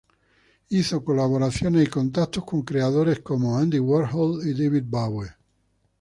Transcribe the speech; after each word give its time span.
Hizo 0.69 1.05
colaboraciones 1.05 1.85
y 1.85 1.89
contactos 1.91 2.43
con 2.43 2.63
creadores 2.63 3.19
como 3.19 3.59
Andy 3.59 3.77
Warhol 3.77 4.41
y 4.47 4.53
David 4.55 4.85
Bowie. 4.87 5.29